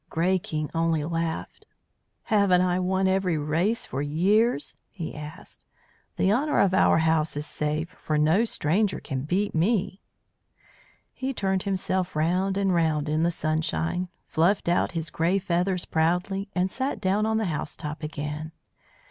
[0.09, 1.67] Grey King only laughed.
[2.23, 5.63] "Haven't I won every race for years?" he asked.
[6.17, 10.01] "The honour of our house is safe, for no stranger can beat me."
[11.13, 16.49] He turned himself round and round in the sunshine, fluffed out his grey feathers proudly,
[16.55, 18.53] and sat down on the housetop again.